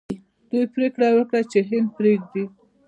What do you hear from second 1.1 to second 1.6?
وکړه چې